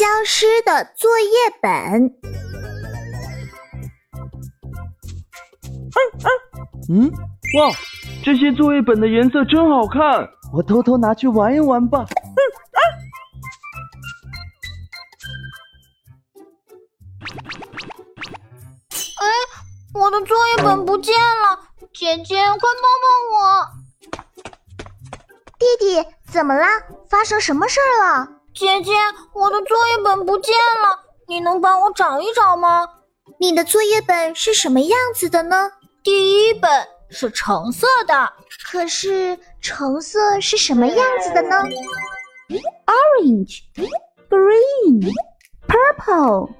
[0.00, 1.28] 消失的作业
[1.60, 1.70] 本。
[6.88, 7.12] 嗯，嗯
[7.58, 7.70] 哇，
[8.24, 12.06] 这些作业本的颜色真好看，我偷偷拿去玩一玩吧。
[19.18, 19.26] 哎，
[19.92, 21.60] 我的作业本不见了，
[21.92, 23.66] 姐姐，快帮帮我！
[25.58, 26.64] 弟弟，怎么了？
[27.10, 28.39] 发生什么事儿了？
[28.54, 28.92] 姐姐，
[29.32, 32.86] 我的作业本不见了，你能帮我找一找吗？
[33.38, 35.70] 你的作业本是什么样子的呢？
[36.02, 36.70] 第一本
[37.08, 38.32] 是橙色的，
[38.64, 41.56] 可是橙色是什么样子的呢
[42.86, 43.60] ？Orange,
[44.28, 45.14] green,
[45.66, 46.50] purple。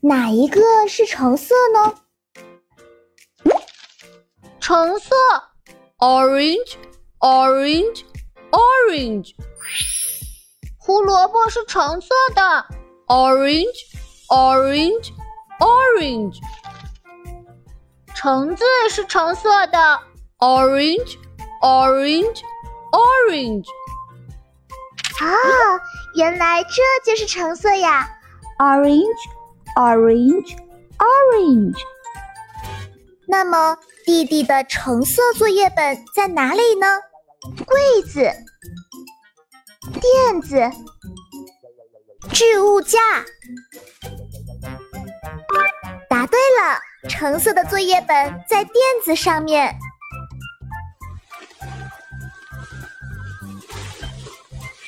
[0.00, 1.94] 哪一个是橙色呢？
[4.60, 5.14] 橙色
[5.98, 6.74] ，orange,
[7.20, 8.02] orange,
[8.50, 9.34] orange。
[10.88, 12.64] 胡萝卜是橙色的
[13.08, 13.66] ，orange,
[14.30, 15.10] orange,
[15.60, 16.38] orange。
[18.14, 20.00] 橙子是橙色的
[20.38, 21.18] ，orange,
[21.60, 22.40] orange,
[22.90, 23.66] orange。
[25.20, 25.28] 啊，
[26.16, 28.08] 原来这就是橙色呀
[28.58, 29.04] ，orange。
[29.76, 30.56] Orange,
[30.96, 31.78] orange。
[33.26, 36.86] 那么弟弟的橙色作业本在哪里呢？
[37.66, 38.32] 柜子、
[39.92, 40.70] 垫子、
[42.32, 42.98] 置物架。
[46.08, 49.74] 答对了，橙色的作业本在垫子上面。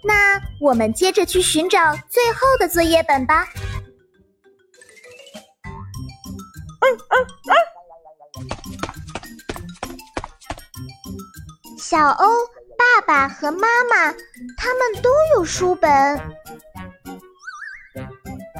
[0.04, 3.46] 那我们接着去寻找最后的作业本吧。
[6.80, 7.52] 嗯嗯嗯，
[11.78, 12.26] 小欧。
[12.78, 14.12] 爸爸和妈妈，
[14.56, 15.90] 他们都有书本。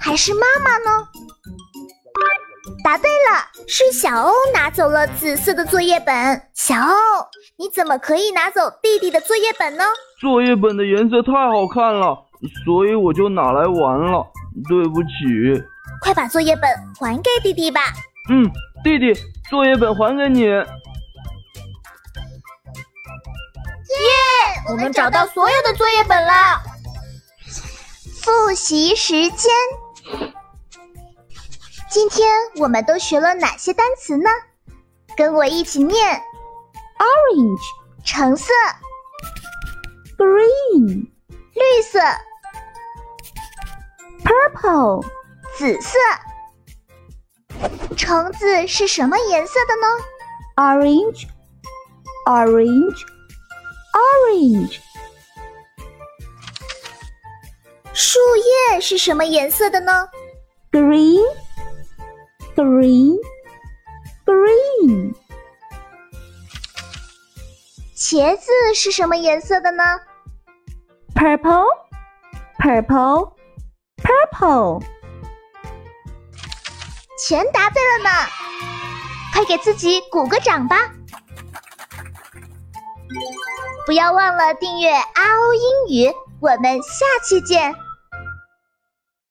[0.00, 1.06] 还是妈妈呢？
[3.66, 6.14] 是小欧拿走了紫色的作业本。
[6.54, 6.92] 小欧，
[7.56, 9.84] 你怎么可以拿走弟弟的作业本呢？
[10.20, 12.16] 作业本的颜色太好看了，
[12.64, 14.26] 所以我就拿来玩了。
[14.68, 15.08] 对不起，
[16.00, 16.70] 快把作业本
[17.00, 17.80] 还给弟弟吧。
[18.30, 18.48] 嗯，
[18.84, 19.12] 弟弟，
[19.50, 20.42] 作业本还给你。
[20.42, 20.64] 耶！
[24.70, 26.60] 我们找到所有的作业本了。
[28.22, 29.52] 复习时间，
[31.94, 34.28] 今天我们都学了哪些单词呢？
[35.16, 36.20] 跟我一起念
[36.98, 37.62] ：orange
[38.04, 38.52] 橙色
[40.18, 41.06] ，green
[41.52, 42.00] 绿色
[44.24, 45.06] purple,
[45.56, 45.96] 紫色。
[47.96, 49.86] 橙子是什么颜色的呢
[50.56, 51.28] ？orange,
[52.26, 53.04] orange,
[53.94, 54.80] orange.
[57.92, 60.08] 树叶是什么颜色的呢
[60.72, 61.22] ？green,
[62.64, 63.18] green,
[64.24, 65.14] green.
[67.94, 69.84] 茄子是什么颜色的呢
[71.14, 71.66] ？purple,
[72.58, 73.32] purple,
[73.98, 74.82] purple.
[77.18, 78.10] 全答对了呢，
[79.32, 80.90] 快给自己鼓个掌吧！
[83.86, 87.74] 不要忘了订阅阿欧英语，我们下期见。